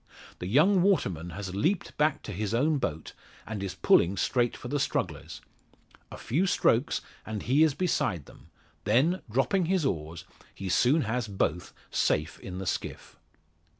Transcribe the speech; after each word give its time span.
The 0.39 0.47
young 0.47 0.81
waterman 0.81 1.29
has 1.29 1.53
leaped 1.53 1.95
back 1.95 2.23
to 2.23 2.31
his 2.31 2.55
own 2.55 2.79
boat, 2.79 3.13
and 3.45 3.61
is 3.61 3.75
pulling 3.75 4.17
straight 4.17 4.57
for 4.57 4.67
the 4.67 4.79
strugglers. 4.79 5.41
A 6.11 6.17
few 6.17 6.47
strokes, 6.47 7.01
and 7.23 7.43
he 7.43 7.61
is 7.61 7.75
beside 7.75 8.25
them; 8.25 8.49
then, 8.83 9.21
dropping 9.29 9.65
his 9.67 9.85
oars, 9.85 10.25
he 10.55 10.69
soon 10.69 11.01
has 11.01 11.27
both 11.27 11.71
safe 11.91 12.39
in 12.39 12.57
the 12.57 12.65
skiff. 12.65 13.19